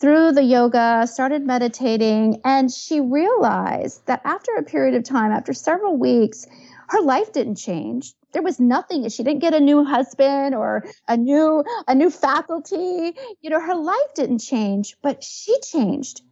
[0.00, 5.52] through the yoga, started meditating, and she realized that after a period of time, after
[5.52, 6.46] several weeks,
[6.88, 8.12] her life didn't change.
[8.32, 9.08] There was nothing.
[9.08, 13.16] She didn't get a new husband or a new a new faculty.
[13.40, 16.22] You know, her life didn't change, but she changed.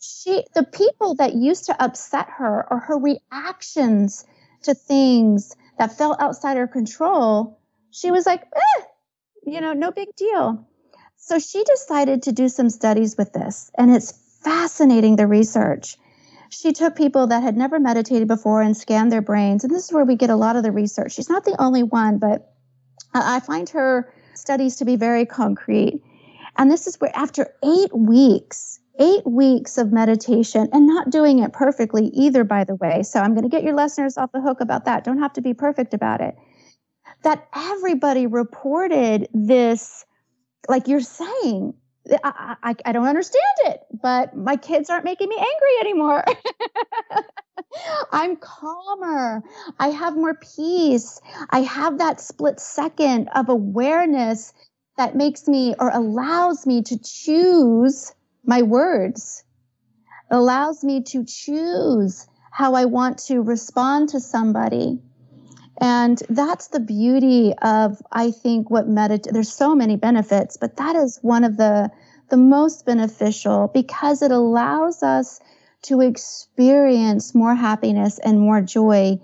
[0.00, 4.24] She the people that used to upset her or her reactions
[4.62, 8.82] to things that fell outside her control, she was like, eh,
[9.46, 10.66] you know, no big deal.
[11.16, 15.96] So she decided to do some studies with this, and it's fascinating the research.
[16.50, 19.92] She took people that had never meditated before and scanned their brains, and this is
[19.92, 21.12] where we get a lot of the research.
[21.12, 22.52] She's not the only one, but
[23.12, 26.02] I find her studies to be very concrete.
[26.56, 31.52] And this is where, after eight weeks, eight weeks of meditation and not doing it
[31.52, 33.02] perfectly either, by the way.
[33.02, 35.04] So I'm going to get your listeners off the hook about that.
[35.04, 36.36] Don't have to be perfect about it.
[37.22, 40.04] That everybody reported this,
[40.68, 41.74] like you're saying,
[42.24, 46.24] I, I, I don't understand it, but my kids aren't making me angry anymore.
[48.12, 49.42] I'm calmer.
[49.78, 51.20] I have more peace.
[51.50, 54.52] I have that split second of awareness
[54.96, 58.12] that makes me or allows me to choose
[58.44, 59.42] my words,
[60.30, 65.00] it allows me to choose how I want to respond to somebody.
[65.80, 69.32] And that's the beauty of, I think, what meditate.
[69.32, 71.90] There's so many benefits, but that is one of the
[72.30, 75.40] the most beneficial because it allows us
[75.82, 79.18] to experience more happiness and more joy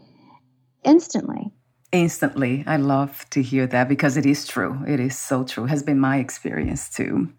[0.84, 1.52] instantly.
[1.94, 2.64] Instantly.
[2.66, 4.82] I love to hear that because it is true.
[4.84, 5.66] It is so true.
[5.66, 7.32] It has been my experience too.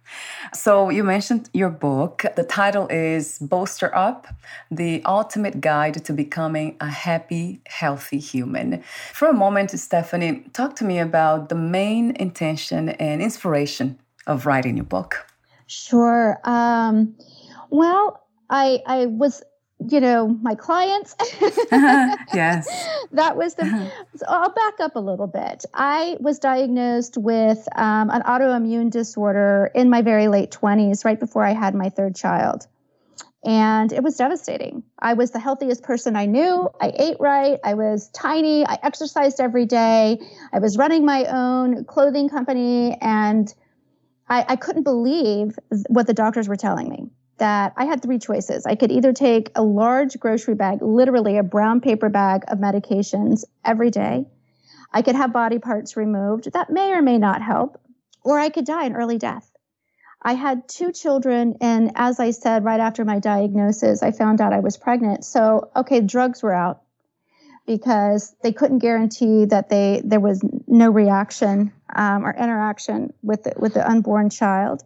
[0.53, 2.23] So, you mentioned your book.
[2.37, 4.27] The title is Bolster Up
[4.71, 8.81] The Ultimate Guide to Becoming a Happy, Healthy Human.
[9.11, 14.77] For a moment, Stephanie, talk to me about the main intention and inspiration of writing
[14.77, 15.27] your book.
[15.67, 16.39] Sure.
[16.45, 17.13] Um,
[17.71, 19.43] well, I I was
[19.79, 21.15] you know my clients.
[22.33, 22.67] Yes.
[23.11, 25.65] That was the so i'll back up a little bit.
[25.73, 31.43] I was diagnosed with um, an autoimmune disorder in my very late 20s right before
[31.43, 32.67] i had my third child.
[33.45, 34.83] And it was devastating.
[34.99, 36.67] I was the healthiest person i knew.
[36.81, 37.59] I ate right.
[37.63, 38.65] I was tiny.
[38.65, 40.19] I exercised every day.
[40.51, 42.97] I was running my own clothing company.
[43.01, 43.53] And
[44.27, 45.57] I, I couldn't believe
[45.88, 48.65] what the doctors were telling me that I had three choices.
[48.65, 53.43] I could either take a large grocery bag, literally a brown paper bag of medications
[53.63, 54.25] every day.
[54.91, 56.51] I could have body parts removed.
[56.53, 57.79] That may or may not help.
[58.23, 59.51] Or I could die an early death.
[60.21, 64.53] I had two children, and as I said, right after my diagnosis, I found out
[64.53, 65.23] I was pregnant.
[65.23, 66.81] So, okay, drugs were out
[67.67, 73.53] because they couldn't guarantee that they there was no reaction um, or interaction with the,
[73.57, 74.83] with the unborn child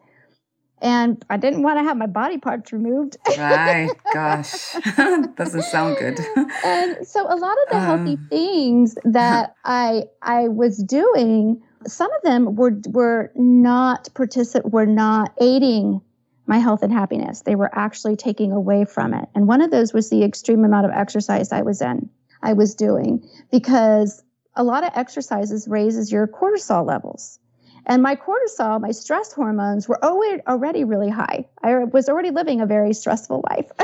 [0.81, 3.17] and I didn't want to have my body parts removed.
[3.37, 4.73] right, gosh,
[5.35, 6.19] doesn't sound good.
[6.63, 12.11] and so a lot of the healthy um, things that I I was doing, some
[12.11, 16.01] of them were were not particip were not aiding
[16.45, 17.41] my health and happiness.
[17.41, 19.29] They were actually taking away from it.
[19.35, 22.09] And one of those was the extreme amount of exercise I was in,
[22.41, 24.23] I was doing, because
[24.55, 27.39] a lot of exercises raises your cortisol levels.
[27.85, 31.47] And my cortisol, my stress hormones were already really high.
[31.63, 33.71] I was already living a very stressful life.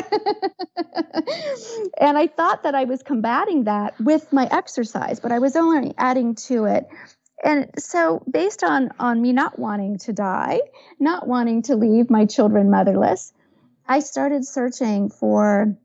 [1.99, 5.93] and I thought that I was combating that with my exercise, but I was only
[5.97, 6.87] adding to it.
[7.43, 10.61] And so based on on me not wanting to die,
[10.99, 13.33] not wanting to leave my children motherless,
[13.87, 15.77] I started searching for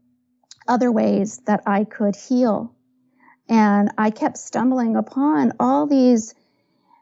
[0.67, 2.75] other ways that I could heal.
[3.49, 6.35] And I kept stumbling upon all these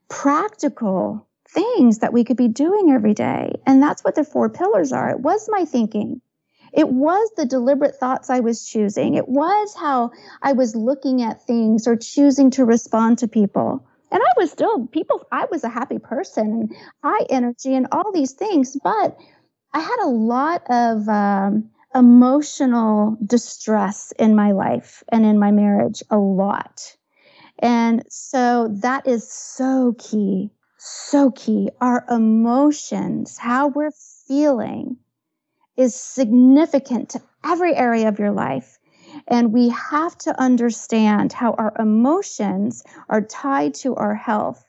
[0.09, 3.53] practical things that we could be doing every day.
[3.67, 5.11] And that's what the four pillars are.
[5.11, 6.21] It was my thinking.
[6.73, 9.15] It was the deliberate thoughts I was choosing.
[9.15, 10.11] It was how
[10.43, 13.87] I was looking at things or choosing to respond to people.
[14.11, 18.13] And I was still people, I was a happy person and high energy and all
[18.13, 19.17] these things, but
[19.73, 26.03] I had a lot of um, emotional distress in my life and in my marriage,
[26.11, 26.97] a lot.
[27.61, 31.71] And so that is so key, so key.
[31.81, 33.93] Our emotions, how we're
[34.27, 34.97] feeling,
[35.77, 38.79] is significant to every area of your life.
[39.27, 44.65] And we have to understand how our emotions are tied to our health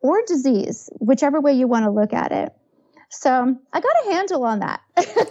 [0.00, 2.52] or disease, whichever way you want to look at it.
[3.10, 4.80] So I got a handle on that.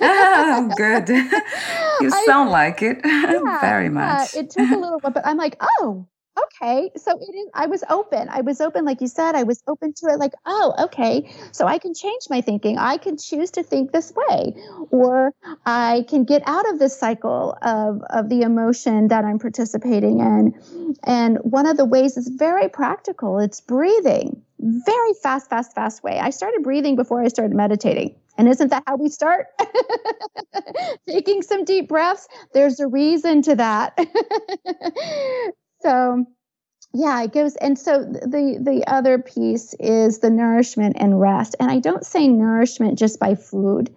[0.02, 1.10] oh, good.
[2.02, 4.34] you sound I, like it yeah, very much.
[4.34, 7.66] Yeah, it took a little bit, but I'm like, oh, okay so it is i
[7.66, 10.74] was open i was open like you said i was open to it like oh
[10.80, 14.54] okay so i can change my thinking i can choose to think this way
[14.92, 15.34] or
[15.66, 20.96] i can get out of this cycle of of the emotion that i'm participating in
[21.04, 26.20] and one of the ways is very practical it's breathing very fast fast fast way
[26.20, 29.48] i started breathing before i started meditating and isn't that how we start?
[31.10, 32.28] Taking some deep breaths.
[32.54, 33.98] There's a reason to that.
[35.82, 36.26] so
[36.94, 41.56] yeah it goes and so the the other piece is the nourishment and rest.
[41.60, 43.94] And i don't say nourishment just by food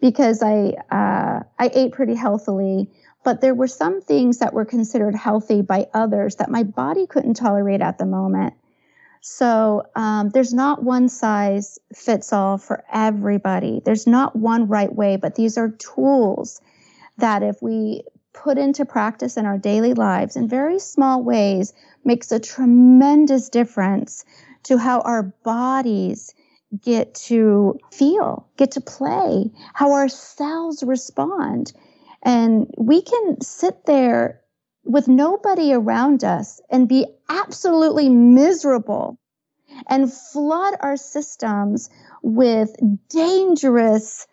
[0.00, 2.90] because i uh, i ate pretty healthily
[3.24, 7.34] but there were some things that were considered healthy by others that my body couldn't
[7.34, 8.54] tolerate at the moment.
[9.20, 13.82] So um, there's not one size fits all for everybody.
[13.84, 16.60] There's not one right way but these are tools
[17.18, 18.04] that if we
[18.42, 21.72] put into practice in our daily lives in very small ways
[22.04, 24.24] makes a tremendous difference
[24.62, 26.34] to how our bodies
[26.82, 31.72] get to feel, get to play, how our cells respond.
[32.22, 34.40] And we can sit there
[34.84, 39.18] with nobody around us and be absolutely miserable
[39.88, 41.90] and flood our systems
[42.22, 42.74] with
[43.08, 44.26] dangerous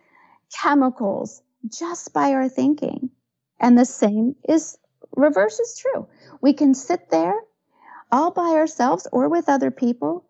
[0.54, 3.10] chemicals just by our thinking.
[3.60, 4.78] And the same is
[5.16, 6.08] reverse is true.
[6.42, 7.36] We can sit there
[8.12, 10.26] all by ourselves or with other people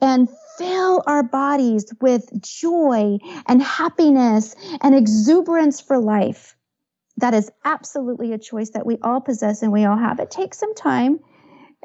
[0.00, 6.56] and fill our bodies with joy and happiness and exuberance for life.
[7.18, 10.18] That is absolutely a choice that we all possess and we all have.
[10.18, 11.20] It takes some time.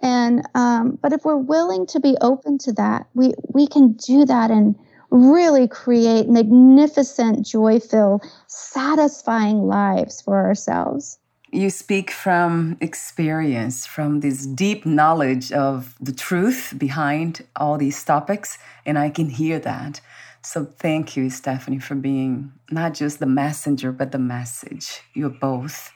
[0.01, 4.25] And, um, but if we're willing to be open to that, we, we can do
[4.25, 4.75] that and
[5.15, 11.17] really create magnificent, joy filled, satisfying lives for ourselves.
[11.51, 18.57] You speak from experience, from this deep knowledge of the truth behind all these topics,
[18.85, 20.01] and I can hear that.
[20.41, 25.01] So thank you, Stephanie, for being not just the messenger, but the message.
[25.13, 25.91] You're both.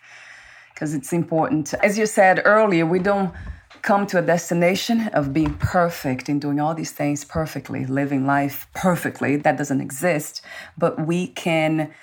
[0.73, 1.73] Because it's important.
[1.83, 3.33] As you said earlier, we don't
[3.81, 8.67] come to a destination of being perfect and doing all these things perfectly, living life
[8.73, 9.35] perfectly.
[9.35, 10.41] That doesn't exist.
[10.77, 11.93] But we can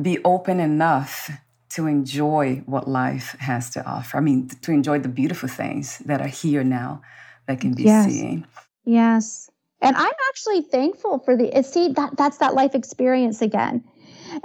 [0.00, 1.30] be open enough
[1.70, 4.18] to enjoy what life has to offer.
[4.18, 7.02] I mean, to enjoy the beautiful things that are here now
[7.46, 8.06] that can be yes.
[8.06, 8.46] seen.
[8.84, 9.50] Yes.
[9.80, 13.84] And I'm actually thankful for the see that that's that life experience again.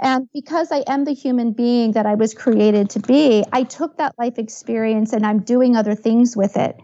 [0.00, 3.96] And because I am the human being that I was created to be, I took
[3.96, 6.78] that life experience and I'm doing other things with it.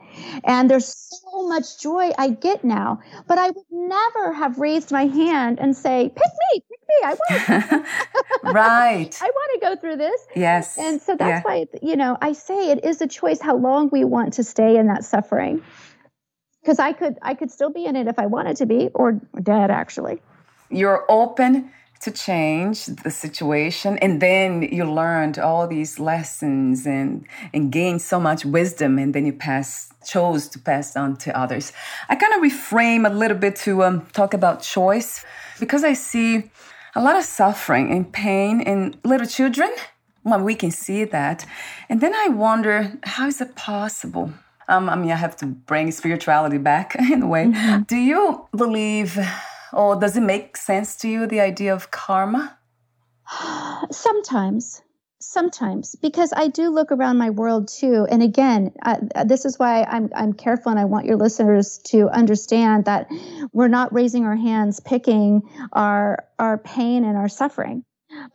[0.45, 3.01] And there's so much joy I get now.
[3.27, 6.95] But I would never have raised my hand and say, pick me, pick me.
[7.05, 7.87] I want
[8.55, 9.19] Right.
[9.23, 10.21] I want to go through this.
[10.35, 10.79] Yes.
[10.79, 11.65] And so that's yeah.
[11.65, 14.77] why, you know, I say it is a choice how long we want to stay
[14.77, 15.63] in that suffering.
[16.63, 19.21] Because I could I could still be in it if I wanted to be, or
[19.43, 20.23] dead actually.
[20.71, 21.71] You're open
[22.01, 28.21] to change the situation and then you learned all these lessons and and gained so
[28.21, 31.73] much wisdom and then you pass chose to pass on to others
[32.11, 35.25] i kind of reframe a little bit to um, talk about choice
[35.59, 36.51] because i see
[36.95, 39.71] a lot of suffering and pain in little children.
[40.23, 41.45] Well, we can see that.
[41.89, 44.33] And then I wonder, how is it possible?
[44.69, 47.47] Um, I mean, I have to bring spirituality back in a way.
[47.47, 47.83] Mm-hmm.
[47.83, 49.19] Do you believe,
[49.75, 52.59] or does it make sense to you, the idea of karma?
[53.91, 54.83] Sometimes.
[55.21, 55.97] Sometimes.
[56.03, 58.07] Because i do look around my world too.
[58.11, 62.09] And again I, this is why I'm, I'm careful and i want your listeners to
[62.11, 63.09] understand that
[63.53, 65.41] we're not raising our hands picking
[65.73, 67.85] our our pain and our suffering.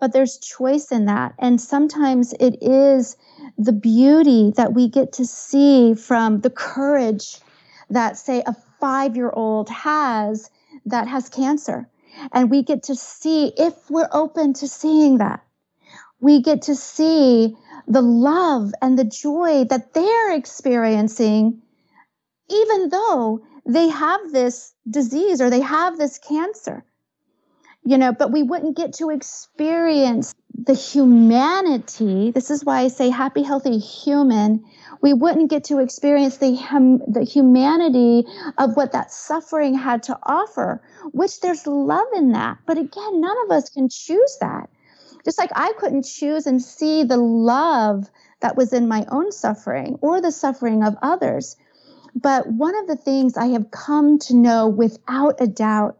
[0.02, 1.36] But there's choice in that.
[1.40, 3.16] And sometimes it is
[3.58, 7.38] the beauty that we get to see from the courage
[7.90, 10.50] that say a five year old has
[10.90, 11.90] that has cancer
[12.32, 15.44] and we get to see if we're open to seeing that
[16.20, 17.56] we get to see
[17.88, 21.62] the love and the joy that they're experiencing,
[22.50, 26.84] even though they have this disease or they have this cancer.
[27.86, 30.36] You know, but we wouldn't get to experience
[30.66, 32.32] the humanity.
[32.32, 34.66] This is why I say happy, healthy human.
[35.02, 38.26] We wouldn't get to experience the, hum, the humanity
[38.58, 40.82] of what that suffering had to offer,
[41.12, 42.58] which there's love in that.
[42.66, 44.70] But again, none of us can choose that.
[45.24, 48.10] Just like I couldn't choose and see the love
[48.42, 51.56] that was in my own suffering or the suffering of others.
[52.16, 55.99] But one of the things I have come to know without a doubt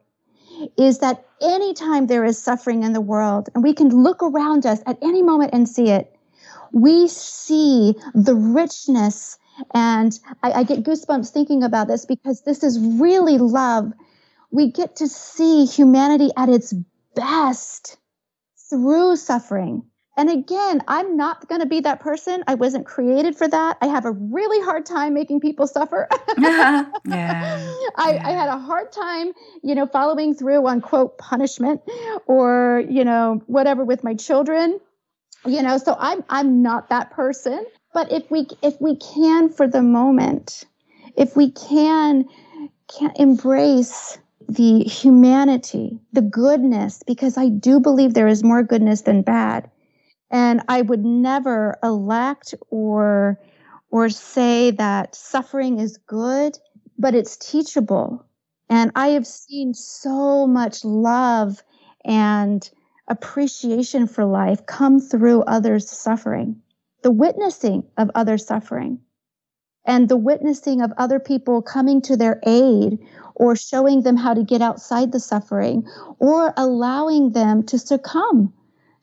[0.78, 4.82] is that anytime there is suffering in the world, and we can look around us
[4.86, 6.16] at any moment and see it,
[6.72, 9.38] we see the richness.
[9.74, 13.92] And I, I get goosebumps thinking about this because this is really love.
[14.52, 16.74] We get to see humanity at its
[17.16, 17.98] best
[18.70, 19.89] through suffering.
[20.20, 22.44] And again, I'm not going to be that person.
[22.46, 23.78] I wasn't created for that.
[23.82, 26.10] I have a really hard time making people suffer.
[26.38, 26.88] yeah.
[27.06, 28.28] I, yeah.
[28.28, 29.32] I had a hard time,
[29.64, 31.80] you know, following through on quote punishment
[32.26, 34.82] or, you know, whatever with my children.
[35.46, 37.66] You know, so I'm I'm not that person.
[37.94, 40.66] But if we if we can for the moment,
[41.16, 42.26] if we can
[42.90, 44.18] can embrace
[44.50, 49.72] the humanity, the goodness, because I do believe there is more goodness than bad.
[50.32, 53.40] And I would never elect or
[53.92, 56.58] or say that suffering is good,
[56.98, 58.26] but it's teachable.
[58.70, 61.64] And I have seen so much love
[62.06, 62.70] and
[63.08, 66.62] appreciation for life come through others' suffering,
[67.02, 69.00] the witnessing of others' suffering,
[69.86, 73.00] and the witnessing of other people coming to their aid
[73.34, 75.88] or showing them how to get outside the suffering
[76.20, 78.54] or allowing them to succumb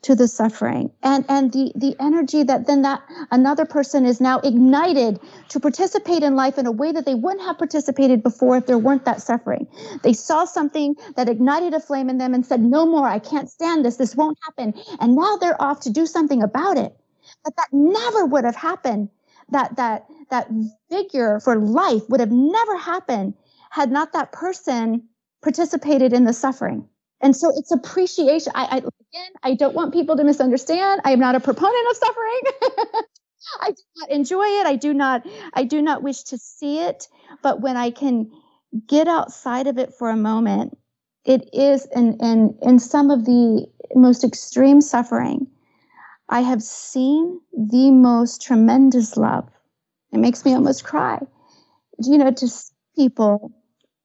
[0.02, 0.90] to the suffering.
[1.02, 6.22] And and the the energy that then that another person is now ignited to participate
[6.22, 9.22] in life in a way that they wouldn't have participated before if there weren't that
[9.22, 9.66] suffering.
[10.02, 13.50] They saw something that ignited a flame in them and said no more i can't
[13.50, 13.96] stand this.
[13.96, 14.74] This won't happen.
[15.00, 16.94] And now they're off to do something about it.
[17.44, 19.08] But that never would have happened.
[19.50, 20.48] That that that
[20.90, 23.34] figure for life would have never happened
[23.70, 25.08] had not that person
[25.42, 26.88] participated in the suffering.
[27.20, 28.52] And so it's appreciation.
[28.54, 31.00] I, I again, I don't want people to misunderstand.
[31.04, 32.40] I am not a proponent of suffering.
[33.60, 34.66] I do not enjoy it.
[34.66, 35.26] I do not.
[35.54, 37.08] I do not wish to see it.
[37.42, 38.30] But when I can
[38.86, 40.76] get outside of it for a moment,
[41.24, 45.46] it is And in in some of the most extreme suffering.
[46.28, 49.48] I have seen the most tremendous love.
[50.12, 51.20] It makes me almost cry.
[52.02, 53.52] You know, to see people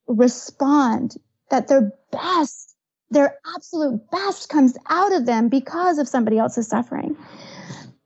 [0.07, 1.15] respond
[1.49, 2.70] that their best,
[3.11, 7.15] their absolute best comes out of them because of somebody else's suffering.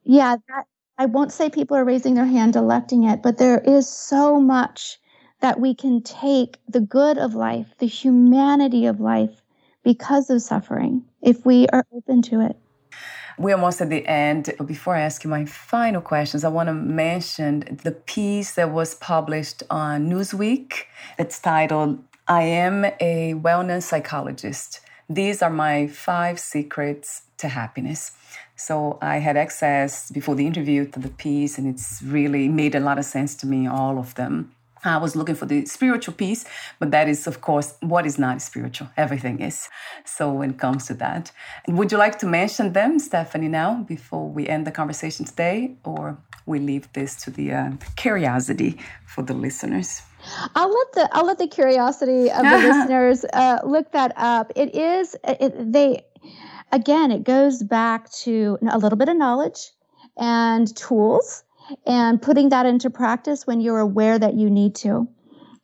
[0.03, 0.65] Yeah, that,
[0.97, 4.97] I won't say people are raising their hand electing it, but there is so much
[5.41, 9.41] that we can take the good of life, the humanity of life
[9.83, 12.57] because of suffering if we are open to it.
[13.37, 14.53] We're almost at the end.
[14.65, 18.95] Before I ask you my final questions, I want to mention the piece that was
[18.95, 20.83] published on Newsweek.
[21.19, 24.79] It's titled, I Am a Wellness Psychologist.
[25.09, 28.11] These are my five secrets to happiness.
[28.55, 32.79] So I had access before the interview to the piece, and it's really made a
[32.79, 34.51] lot of sense to me, all of them.
[34.83, 36.45] I was looking for the spiritual piece,
[36.79, 38.89] but that is, of course, what is not spiritual.
[38.95, 39.67] Everything is.
[40.05, 41.31] So when it comes to that,
[41.67, 46.17] would you like to mention them, Stephanie, now before we end the conversation today, or
[46.45, 48.77] we leave this to the uh, curiosity
[49.07, 50.01] for the listeners?
[50.55, 54.51] I'll let the I'll let the curiosity of the listeners uh, look that up.
[54.55, 56.03] It is it, they
[56.71, 57.11] again.
[57.11, 59.71] It goes back to a little bit of knowledge
[60.17, 61.43] and tools
[61.85, 65.07] and putting that into practice when you're aware that you need to.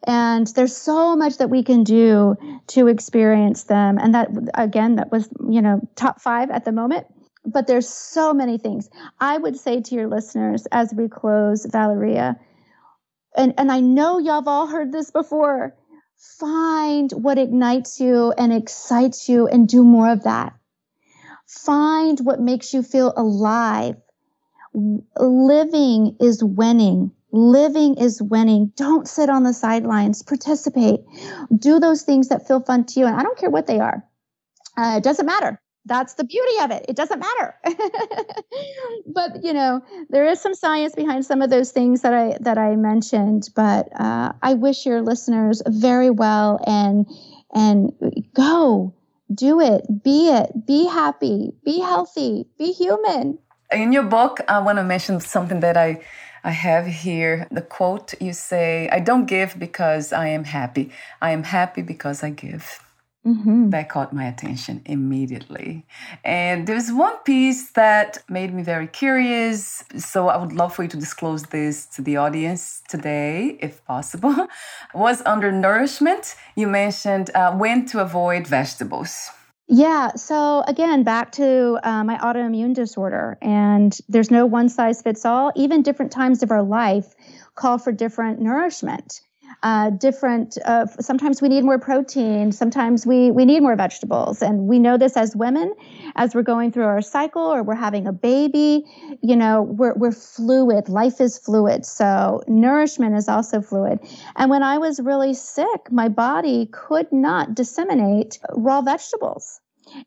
[0.07, 2.36] And there's so much that we can do
[2.68, 3.99] to experience them.
[3.99, 7.05] And that, again, that was, you know, top five at the moment.
[7.45, 8.89] But there's so many things.
[9.20, 12.39] I would say to your listeners as we close, Valeria,
[13.36, 15.75] and, and I know y'all have all heard this before
[16.39, 20.53] find what ignites you and excites you and do more of that.
[21.47, 23.95] Find what makes you feel alive.
[24.73, 27.11] Living is winning.
[27.32, 28.71] Living is winning.
[28.75, 30.21] Don't sit on the sidelines.
[30.21, 31.01] Participate.
[31.55, 33.07] Do those things that feel fun to you.
[33.07, 34.05] And I don't care what they are.
[34.77, 36.86] Uh, it doesn't matter that's the beauty of it.
[36.88, 37.55] It doesn't matter.
[39.07, 42.57] but you know, there is some science behind some of those things that I that
[42.57, 43.49] I mentioned.
[43.55, 47.07] But uh, I wish your listeners very well and
[47.53, 47.91] and
[48.34, 48.93] go
[49.34, 53.39] do it, be it, be happy, be healthy, be human.
[53.71, 56.01] In your book, I want to mention something that I
[56.43, 60.91] I have here the quote you say, I don't give because I am happy.
[61.21, 62.82] I am happy because I give.
[63.26, 63.69] Mm-hmm.
[63.69, 65.86] That caught my attention immediately.
[66.24, 69.84] And there's one piece that made me very curious.
[69.95, 74.47] So I would love for you to disclose this to the audience today, if possible.
[74.95, 76.36] Was under nourishment.
[76.55, 79.30] You mentioned uh, when to avoid vegetables.
[79.67, 80.15] Yeah.
[80.15, 85.51] So again, back to uh, my autoimmune disorder, and there's no one size fits all.
[85.55, 87.13] Even different times of our life
[87.55, 89.22] call for different nourishment
[89.63, 94.41] uh, different uh, sometimes we need more protein sometimes we we need more vegetables.
[94.41, 95.73] And we know this as women
[96.15, 98.85] as we're going through our cycle or we're having a baby
[99.21, 100.89] you know we're, we're fluid.
[100.89, 101.85] Life is fluid.
[101.85, 103.99] So nourishment is also fluid.
[104.35, 109.61] And when i was really sick my body could not disseminate raw vegetables.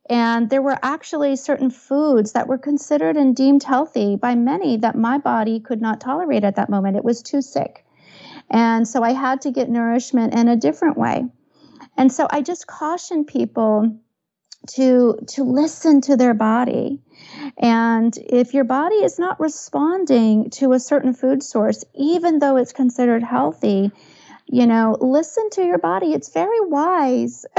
[0.09, 4.97] And there were actually certain foods that were considered and deemed healthy by many that
[4.97, 6.97] my body could not tolerate at that moment.
[6.97, 7.84] It was too sick.
[8.51, 11.27] And so I had to get nourishment in a different way.
[11.97, 13.99] And so I just caution people
[14.67, 17.03] to to listen to their body.
[17.59, 22.73] And if your body is not responding to a certain food source, even though it's
[22.73, 23.93] considered healthy,
[24.47, 26.13] you know, listen to your body.
[26.13, 27.47] It's very wise.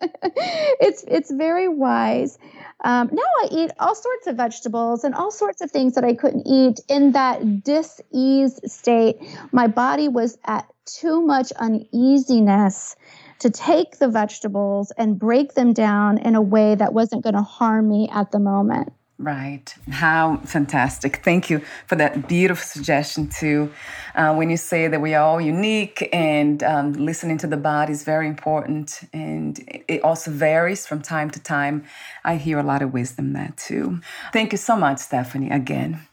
[0.00, 2.38] it's it's very wise.
[2.84, 6.14] Um, now I eat all sorts of vegetables and all sorts of things that I
[6.14, 9.16] couldn't eat in that dis-ease state.
[9.50, 12.96] My body was at too much uneasiness
[13.40, 17.42] to take the vegetables and break them down in a way that wasn't going to
[17.42, 18.92] harm me at the moment.
[19.20, 19.74] Right.
[19.90, 21.24] How fantastic.
[21.24, 23.72] Thank you for that beautiful suggestion, too.
[24.14, 27.92] Uh, when you say that we are all unique and um, listening to the body
[27.92, 29.58] is very important, and
[29.88, 31.84] it also varies from time to time,
[32.24, 34.00] I hear a lot of wisdom there, too.
[34.32, 36.06] Thank you so much, Stephanie, again.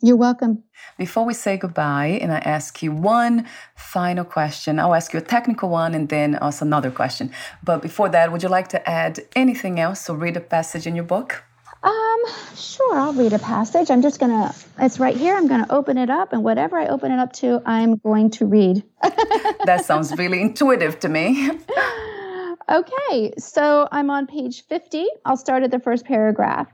[0.00, 0.62] You're welcome.
[0.96, 5.22] Before we say goodbye, and I ask you one final question, I'll ask you a
[5.22, 7.32] technical one and then also another question.
[7.64, 10.94] But before that, would you like to add anything else or read a passage in
[10.94, 11.42] your book?
[11.82, 12.18] Um,
[12.56, 13.90] sure, I'll read a passage.
[13.90, 15.36] I'm just to, it's right here.
[15.36, 18.46] I'm to open it up, and whatever I open it up to, I'm going to
[18.46, 18.82] read.
[19.64, 21.50] that sounds really intuitive to me.
[22.68, 25.06] okay, so I'm on page 50.
[25.24, 26.68] I'll start at the first paragraph.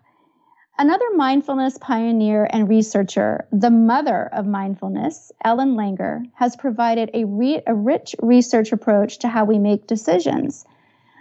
[0.76, 7.62] Another mindfulness pioneer and researcher, the mother of mindfulness, Ellen Langer, has provided a, re-
[7.66, 10.64] a rich research approach to how we make decisions.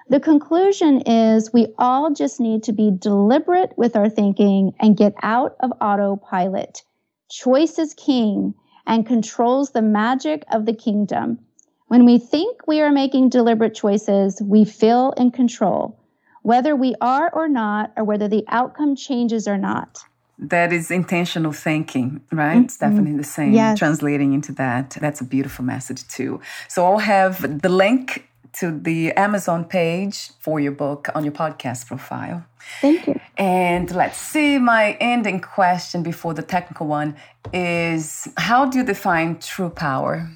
[0.10, 5.14] The conclusion is we all just need to be deliberate with our thinking and get
[5.24, 6.84] out of autopilot.
[7.30, 8.54] Choice is king
[8.86, 11.40] and controls the magic of the kingdom.
[11.88, 16.00] When we think we are making deliberate choices, we feel in control,
[16.42, 20.00] whether we are or not, or whether the outcome changes or not.
[20.40, 22.56] That is intentional thinking, right?
[22.56, 22.66] Mm-hmm.
[22.66, 23.54] It's definitely the same.
[23.54, 23.80] Yes.
[23.80, 24.98] Translating into that.
[25.00, 26.42] That's a beautiful message, too.
[26.68, 31.88] So I'll have the link to the Amazon page for your book on your podcast
[31.88, 32.46] profile.
[32.82, 33.20] Thank you.
[33.38, 37.16] And let's see, my ending question before the technical one
[37.52, 40.30] is how do you define true power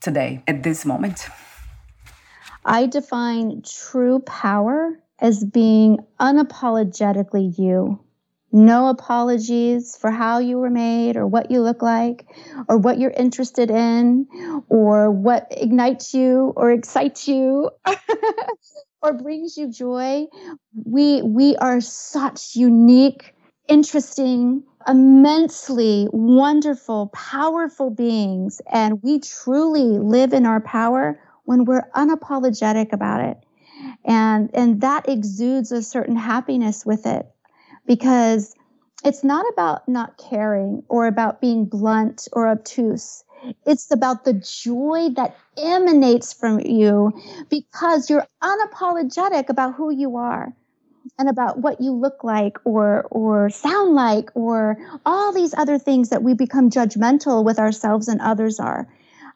[0.00, 1.28] today at this moment?
[2.64, 8.03] I define true power as being unapologetically you
[8.54, 12.24] no apologies for how you were made or what you look like
[12.68, 14.28] or what you're interested in
[14.68, 17.68] or what ignites you or excites you
[19.02, 20.26] or brings you joy.
[20.86, 23.34] We, we are such unique,
[23.66, 28.60] interesting, immensely wonderful, powerful beings.
[28.70, 33.36] And we truly live in our power when we're unapologetic about it.
[34.04, 37.33] And, and that exudes a certain happiness with it
[37.86, 38.54] because
[39.04, 43.24] it's not about not caring or about being blunt or obtuse.
[43.66, 47.12] It's about the joy that emanates from you
[47.50, 50.54] because you're unapologetic about who you are
[51.18, 56.08] and about what you look like or or sound like or all these other things
[56.08, 58.88] that we become judgmental with ourselves and others are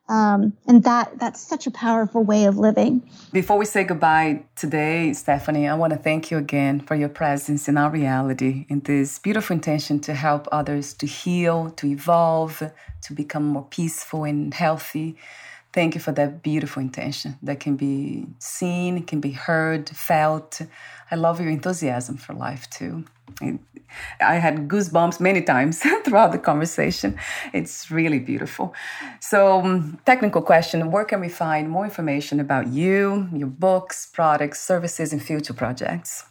[0.09, 3.03] um, and that that's such a powerful way of living.
[3.33, 7.69] Before we say goodbye today, Stephanie, I want to thank you again for your presence
[7.69, 12.63] in our reality, in this beautiful intention to help others to heal, to evolve,
[13.03, 15.17] to become more peaceful and healthy.
[15.75, 20.63] Thank you for that beautiful intention that can be seen, can be heard, felt.
[21.11, 23.05] I love your enthusiasm for life too.
[24.21, 27.19] I had goosebumps many times throughout the conversation.
[27.53, 28.75] It's really beautiful.
[29.21, 34.61] So, um, technical question Where can we find more information about you, your books, products,
[34.61, 36.25] services, and future projects?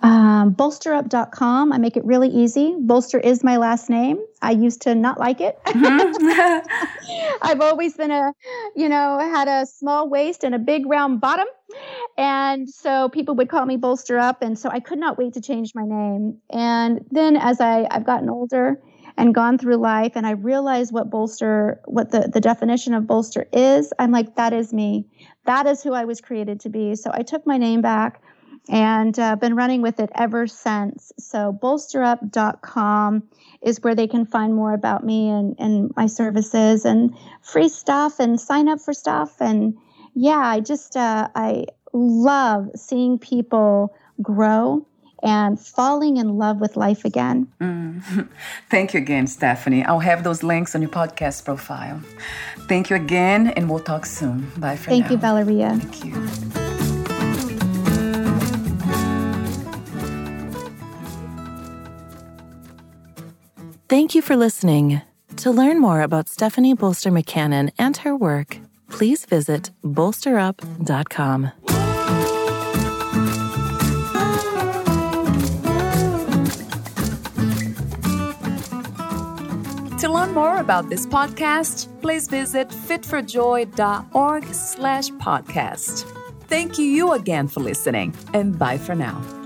[0.00, 1.72] Um, bolsterup.com.
[1.72, 2.76] I make it really easy.
[2.78, 4.18] Bolster is my last name.
[4.40, 5.58] I used to not like it.
[5.64, 7.38] Mm-hmm.
[7.42, 8.32] I've always been a,
[8.76, 11.46] you know, had a small waist and a big round bottom.
[12.16, 14.40] And so people would call me Bolster Up.
[14.40, 16.38] And so I could not wait to change my name.
[16.50, 18.80] And then as I, I've gotten older
[19.16, 23.48] and gone through life and I realized what bolster, what the, the definition of bolster
[23.52, 25.06] is, I'm like, that is me.
[25.44, 26.94] That is who I was created to be.
[26.94, 28.22] So I took my name back
[28.68, 31.12] and uh, been running with it ever since.
[31.18, 33.22] So bolsterup.com
[33.62, 38.20] is where they can find more about me and, and my services and free stuff
[38.20, 39.40] and sign up for stuff.
[39.40, 39.76] And
[40.14, 44.86] yeah, I just, uh, I love seeing people grow
[45.22, 47.48] and falling in love with life again.
[47.60, 48.28] Mm.
[48.70, 49.84] Thank you again, Stephanie.
[49.84, 52.00] I'll have those links on your podcast profile.
[52.68, 54.50] Thank you again, and we'll talk soon.
[54.56, 54.96] Bye for now.
[54.96, 55.10] Thank now.
[55.10, 55.76] you, Valeria.
[55.76, 56.57] Thank you.
[63.88, 65.00] Thank you for listening.
[65.36, 68.58] To learn more about Stephanie Bolster McCannon and her work,
[68.90, 71.52] please visit bolsterup.com.
[79.98, 86.04] To learn more about this podcast, please visit fitforjoy.org slash podcast.
[86.42, 89.37] Thank you again for listening, and bye for now.